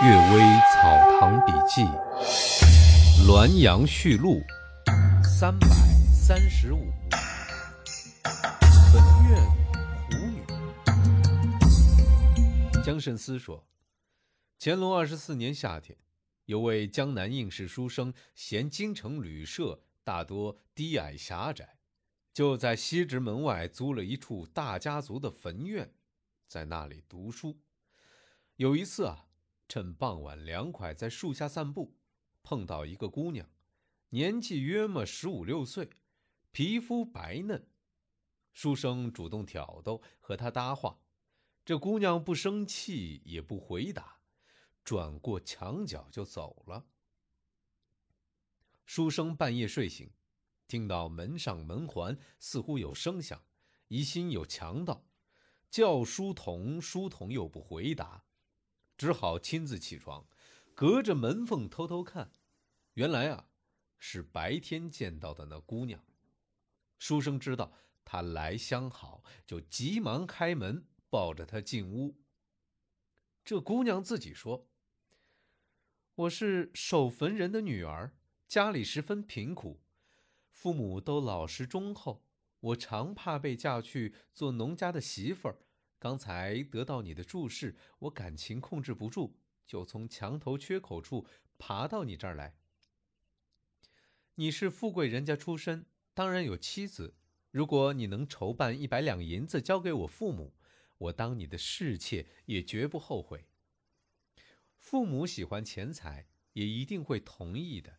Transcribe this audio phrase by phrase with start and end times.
[0.04, 0.38] 《岳微
[0.74, 1.80] 草堂笔记》
[3.26, 4.42] 《滦阳序录》
[5.24, 5.66] 三百
[6.12, 6.92] 三十五，
[8.92, 9.42] 文苑
[10.04, 10.44] 虎女。
[12.84, 13.66] 江慎思说，
[14.58, 15.96] 乾隆二十四年夏天，
[16.44, 21.78] 有位江南应试书生，嫌京城旅舍大多低矮狭窄，
[22.34, 25.90] 就在西直门外租了一处大家族的坟院，
[26.46, 27.56] 在那里读书。
[28.56, 29.22] 有一次啊。
[29.68, 31.96] 趁傍晚凉快，在树下散步，
[32.42, 33.48] 碰到一个姑娘，
[34.10, 35.90] 年纪约莫十五六岁，
[36.52, 37.68] 皮肤白嫩。
[38.52, 41.00] 书生主动挑逗，和她搭话，
[41.64, 44.20] 这姑娘不生气，也不回答，
[44.84, 46.86] 转过墙角就走了。
[48.84, 50.08] 书生半夜睡醒，
[50.68, 53.44] 听到门上门环似乎有声响，
[53.88, 55.04] 疑心有强盗，
[55.68, 58.25] 叫书童，书童又不回答。
[58.96, 60.26] 只好亲自起床，
[60.74, 62.32] 隔着门缝偷偷看。
[62.94, 63.48] 原来啊，
[63.98, 66.02] 是白天见到的那姑娘。
[66.98, 67.72] 书生知道
[68.04, 72.16] 她来相好，就急忙开门，抱着她进屋。
[73.44, 74.68] 这姑娘自己说
[76.16, 78.16] ：“我是守坟人的女儿，
[78.48, 79.82] 家里十分贫苦，
[80.50, 82.24] 父母都老实忠厚，
[82.60, 85.58] 我常怕被嫁去做农家的媳妇儿。”
[86.06, 89.34] 刚才得到你的注视，我感情控制不住，
[89.66, 91.26] 就从墙头缺口处
[91.58, 92.54] 爬到你这儿来。
[94.36, 97.16] 你是富贵人家出身，当然有妻子。
[97.50, 100.54] 如果你能筹办一百两银子交给我父母，
[100.96, 103.48] 我当你的侍妾也绝不后悔。
[104.78, 107.98] 父母喜欢钱财，也一定会同意的。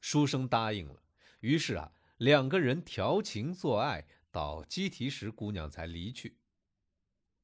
[0.00, 1.02] 书生答应了，
[1.40, 6.39] 于是啊，两个人调情做爱，到鸡啼时，姑娘才离去。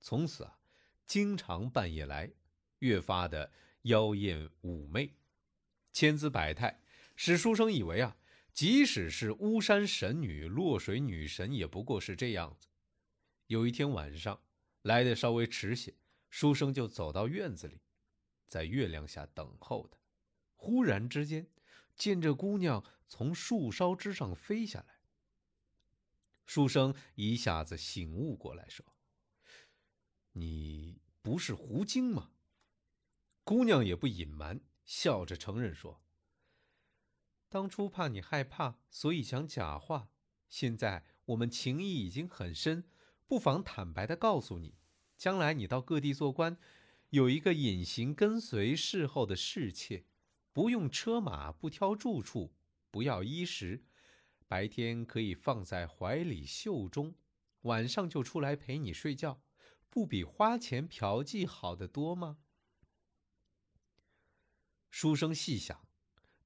[0.07, 0.57] 从此啊，
[1.05, 2.31] 经常半夜来，
[2.79, 3.51] 越发的
[3.83, 5.13] 妖艳妩媚，
[5.93, 6.81] 千姿百态，
[7.17, 8.17] 使书生以为啊，
[8.53, 12.69] 即使是巫山神女、落水女神，也不过是这样子。
[13.49, 14.41] 有一天晚上
[14.83, 15.93] 来的稍微迟些，
[16.31, 17.81] 书生就走到院子里，
[18.47, 19.99] 在月亮下等候的。
[20.55, 21.49] 忽然之间，
[21.97, 25.01] 见这姑娘从树梢之上飞下来，
[26.45, 28.87] 书生一下子醒悟过来，说。
[30.39, 32.31] 你不是狐精吗？
[33.43, 36.03] 姑娘也不隐瞒，笑着承认说
[37.49, 40.11] ：“当初怕你害怕，所以讲假话。
[40.51, 42.85] 现在我们情谊已经很深，
[43.27, 44.75] 不妨坦白的告诉你，
[45.17, 46.59] 将来你到各地做官，
[47.09, 50.05] 有一个隐形跟随侍候的侍妾，
[50.53, 52.55] 不用车马，不挑住处，
[52.91, 53.87] 不要衣食，
[54.47, 57.15] 白天可以放在怀里袖中，
[57.63, 59.41] 晚上就出来陪你睡觉。”
[59.89, 62.39] 不比花钱嫖妓好得多吗？
[64.91, 65.89] 书生细想，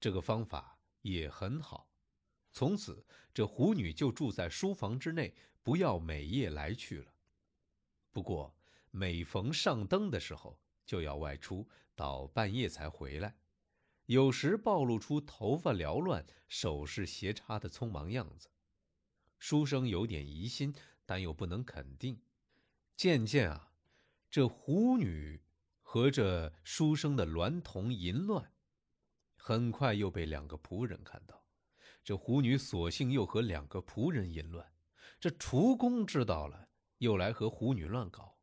[0.01, 1.91] 这个方法也很好。
[2.53, 7.15] 从此，这狐女就住在书房之内，不要每夜来去了。
[8.11, 8.56] 不过，
[8.91, 13.37] 每逢上灯的时候，就要外出，到半夜才回来。
[14.07, 18.51] 有时暴露出头发缭乱、手势斜插的匆忙样子。
[19.39, 20.75] 书生有点疑心，
[21.07, 22.21] 但又不能肯定。
[23.00, 23.72] 渐渐啊，
[24.28, 25.43] 这狐女
[25.81, 28.53] 和这书生的娈童淫乱，
[29.37, 31.47] 很快又被两个仆人看到。
[32.05, 34.71] 这狐女索性又和两个仆人淫乱，
[35.19, 36.69] 这厨工知道了，
[36.99, 38.39] 又来和狐女乱搞。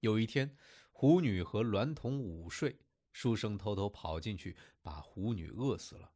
[0.00, 0.54] 有一天，
[0.92, 2.78] 狐女和娈童午睡，
[3.12, 6.12] 书生偷偷跑进去，把狐女饿死了。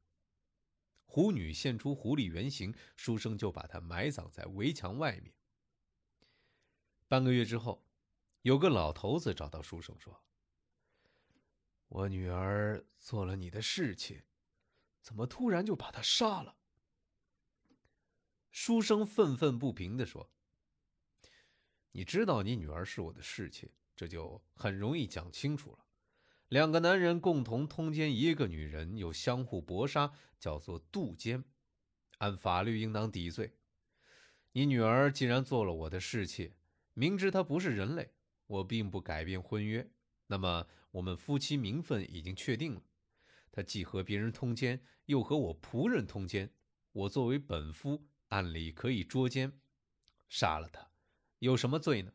[1.07, 5.33] 狐女现出狐狸原形，书生就把她埋葬在围墙外面。
[7.13, 7.85] 半个月之后，
[8.41, 10.25] 有个老头子找到书生说
[11.89, 14.25] ：“我女儿做了你的侍妾，
[15.03, 16.57] 怎么突然就把她杀了？”
[18.51, 20.33] 书生愤愤不平地说
[21.93, 25.85] ：“你知道你女儿是我的侍妾，这就很容易讲清楚了。
[26.49, 31.45] 两个男人共同通奸一个女人，又相互搏杀，叫做妒奸，
[32.17, 33.59] 按法律应当抵罪。
[34.53, 36.55] 你女儿既然做了我的侍妾，”
[36.95, 38.13] 明知他不是人类，
[38.47, 39.91] 我并不改变婚约。
[40.27, 42.83] 那么我们夫妻名分已经确定了。
[43.51, 46.55] 他既和别人通奸，又和我仆人通奸。
[46.93, 49.61] 我作为本夫，按理可以捉奸，
[50.29, 50.91] 杀了他，
[51.39, 52.13] 有什么罪呢？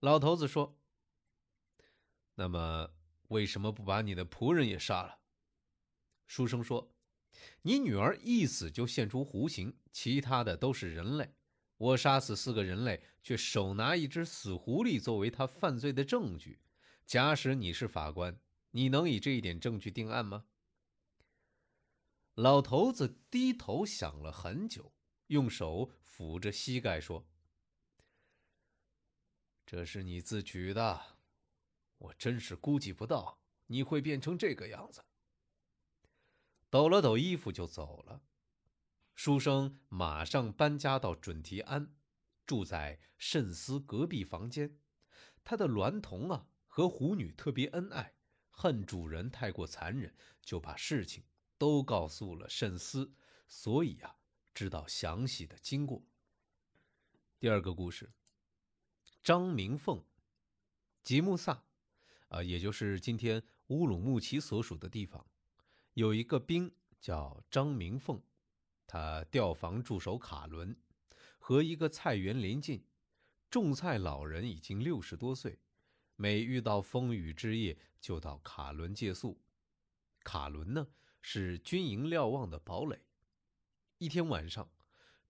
[0.00, 0.80] 老头子说
[2.34, 2.92] ：“那么
[3.28, 5.20] 为什么不把你的仆人也杀了？”
[6.26, 6.94] 书生说
[7.62, 11.34] ：“你女儿一死就现出弧形，其他的都是人类。”
[11.82, 16.60] 我杀死四个人类，却手拿一只死狐狸作为他犯罪的证据，
[17.04, 18.38] 假使你是法官，
[18.70, 20.44] 你能以这一点证据定案吗？
[22.34, 24.92] 老头子低头想了很久，
[25.26, 27.26] 用手抚着膝盖说
[29.66, 31.16] ：“这是你自取的，
[31.98, 35.04] 我真是估计不到你会变成这个样子。”
[36.70, 38.22] 抖了抖衣服就走了。
[39.14, 41.94] 书生马上搬家到准提庵，
[42.46, 44.78] 住在慎思隔壁房间。
[45.44, 48.14] 他的娈童啊和狐女特别恩爱，
[48.50, 51.24] 恨主人太过残忍，就把事情
[51.58, 53.12] 都告诉了慎思，
[53.46, 54.16] 所以啊
[54.54, 56.02] 知道详细的经过。
[57.38, 58.12] 第二个故事，
[59.22, 60.04] 张明凤，
[61.02, 61.64] 吉木萨，
[62.28, 65.26] 啊，也就是今天乌鲁木齐所属的地方。
[65.94, 68.22] 有一个兵叫张明凤，
[68.92, 70.76] 他调防驻守卡伦，
[71.38, 72.84] 和一个菜园邻近。
[73.50, 75.58] 种菜老人已经六十多岁，
[76.14, 79.40] 每遇到风雨之夜就到卡伦借宿。
[80.22, 80.86] 卡伦呢
[81.22, 83.00] 是军营瞭望的堡垒。
[83.96, 84.70] 一天晚上，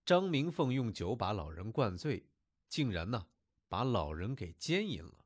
[0.05, 2.27] 张明凤用酒把老人灌醉，
[2.67, 3.27] 竟然呢
[3.69, 5.23] 把老人给奸淫了。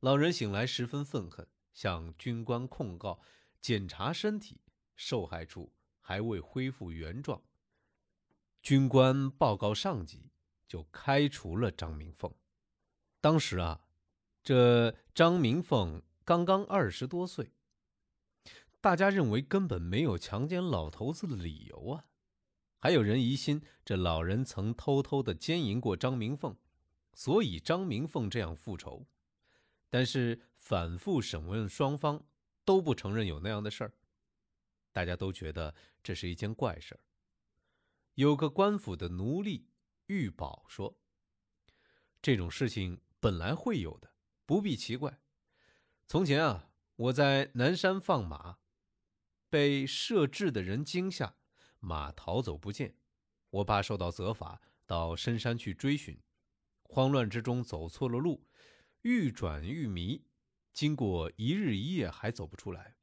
[0.00, 3.20] 老人醒来十分愤恨，向军官控告。
[3.60, 4.60] 检查身体，
[4.96, 5.72] 受害处
[6.06, 7.42] 还未恢复原状。
[8.62, 10.30] 军官报告上级，
[10.68, 12.32] 就开除了张明凤。
[13.20, 13.80] 当时啊，
[14.44, 17.50] 这张明凤刚刚二十多岁，
[18.80, 22.04] 大家认为根本没有强奸老头子的理由啊。
[22.78, 26.56] 还有人疑心这老人曾偷偷的奸淫过张明凤，
[27.14, 29.08] 所以张明凤这样复仇。
[29.90, 32.24] 但是反复审问双方。
[32.64, 33.92] 都不承认有那样的事儿，
[34.96, 37.00] 大家都觉得这是一件怪事儿。
[38.14, 39.68] 有个官府的奴隶
[40.06, 40.98] 玉宝说
[42.22, 44.14] ：“这种事情本来会有的，
[44.46, 45.20] 不必奇怪。
[46.06, 48.56] 从前啊，我在南山放马，
[49.50, 51.36] 被设置的人惊吓，
[51.78, 52.96] 马逃走不见，
[53.50, 56.18] 我爸受到责罚，到深山去追寻，
[56.84, 58.48] 慌乱之中走错了路，
[59.02, 60.24] 愈转愈迷。”
[60.72, 62.96] 经过一日一夜还走不出来，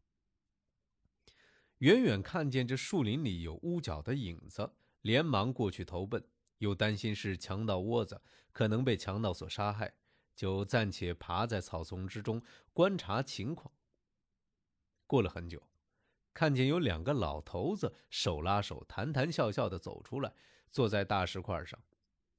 [1.83, 4.71] 远远看见这树林里有屋角的影子，
[5.01, 6.25] 连忙过去投奔，
[6.59, 8.21] 又担心是强盗窝子，
[8.53, 9.93] 可能被强盗所杀害，
[10.33, 12.41] 就暂且爬在草丛之中
[12.71, 13.69] 观察情况。
[15.05, 15.61] 过了很久，
[16.33, 20.33] 看见有两个老头子手拉手、谈谈笑笑的走出来，
[20.71, 21.77] 坐在大石块上，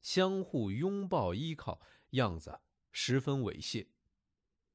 [0.00, 1.82] 相互拥抱依靠，
[2.12, 2.61] 样子
[2.93, 3.88] 十分猥亵。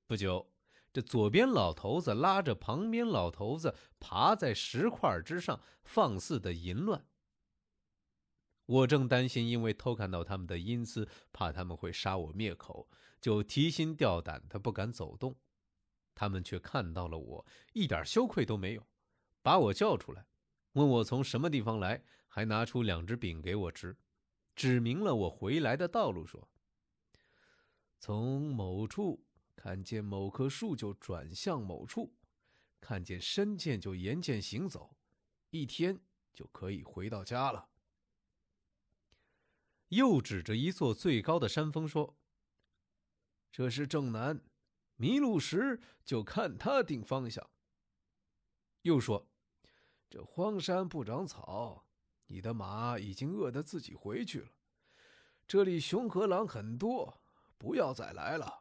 [0.06, 0.48] 不久，
[0.91, 7.06] 这左边老头子拉着旁边老头子爬在石块之上，放肆的淫乱。
[8.65, 12.89] 我正担心，因为偷看到他们的阴私，怕他们会杀我灭口，
[13.21, 15.36] 就提心吊胆的不敢走动。
[16.15, 18.88] 他们却看到了我，一点羞愧都没有，
[19.42, 20.25] 把我叫出来，
[20.74, 23.95] 问我从什么地方来，还拿出两只饼给我吃，
[24.56, 26.50] 指明了我回来的道路，说
[28.00, 29.24] ：“从某处。”
[29.61, 32.15] 看见某棵树就转向某处，
[32.79, 34.95] 看见深涧就沿涧行走，
[35.50, 36.00] 一天
[36.33, 37.69] 就可以回到家了。
[39.89, 42.17] 又指着一座最高的山峰说
[43.51, 44.41] ：“这是正南，
[44.95, 47.49] 迷路时就看它定方向。”
[48.83, 49.30] 又说
[50.09, 51.85] ：“这荒山不长草，
[52.28, 54.54] 你的马已经饿得自己回去了。
[55.45, 57.21] 这里熊和狼很多，
[57.57, 58.57] 不要再来了。”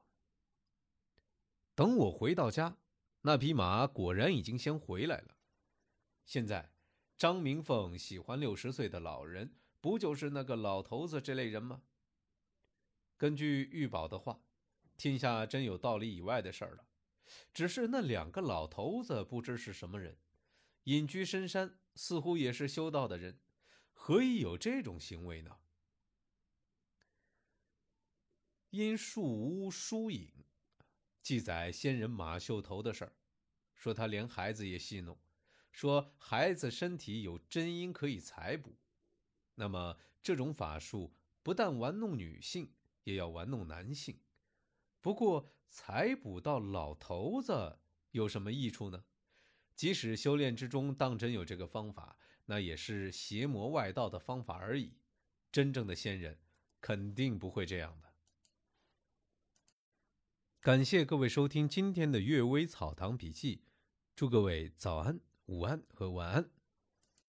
[1.79, 2.77] 等我回到家，
[3.21, 5.37] 那匹马果然已经先回来了。
[6.25, 6.73] 现在，
[7.17, 11.83] 张明凤喜欢六十岁的老人，不就是那个老头子这类人吗？
[13.17, 14.41] 根据玉宝的话，
[14.97, 16.85] 天下真有道理以外的事儿了。
[17.55, 20.19] 只是那两个老头子不知是什么人，
[20.83, 23.39] 隐居深山，似乎也是修道的人，
[23.93, 25.57] 何以有这种行为呢？
[28.71, 30.29] 因树屋疏影。
[31.29, 33.13] 记载仙人马秀头的事儿，
[33.75, 35.19] 说他连孩子也戏弄，
[35.71, 38.75] 说孩子身体有真阴可以采补。
[39.55, 42.73] 那么这种法术不但玩弄女性，
[43.05, 44.19] 也要玩弄男性。
[45.03, 47.79] 不过采补到老头子
[48.13, 49.05] 有什么益处呢？
[49.75, 54.97] 即使修炼之中当真有这个方法，那也是邪魔外道的方法而已。
[55.53, 56.39] 真正的仙人
[56.81, 58.08] 肯定不会这样的。
[60.61, 63.57] 感谢各位收听今天的《阅微草堂笔记》，
[64.17, 66.58] 祝各位早安、午安和晚安。